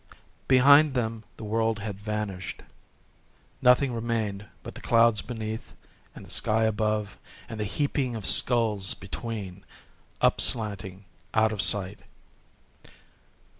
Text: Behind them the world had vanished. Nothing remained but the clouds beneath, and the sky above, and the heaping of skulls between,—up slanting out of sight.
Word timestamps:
Behind 0.47 0.95
them 0.95 1.25
the 1.37 1.43
world 1.43 1.77
had 1.77 1.99
vanished. 1.99 2.63
Nothing 3.61 3.93
remained 3.93 4.47
but 4.63 4.73
the 4.73 4.81
clouds 4.81 5.21
beneath, 5.21 5.75
and 6.15 6.25
the 6.25 6.31
sky 6.31 6.63
above, 6.63 7.19
and 7.47 7.59
the 7.59 7.65
heaping 7.65 8.15
of 8.15 8.25
skulls 8.25 8.95
between,—up 8.95 10.41
slanting 10.41 11.05
out 11.35 11.51
of 11.51 11.61
sight. 11.61 11.99